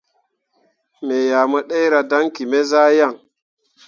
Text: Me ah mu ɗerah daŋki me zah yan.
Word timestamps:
Me 1.05 1.17
ah 1.39 1.45
mu 1.51 1.59
ɗerah 1.69 2.05
daŋki 2.09 2.43
me 2.51 2.59
zah 2.71 2.89
yan. 2.97 3.13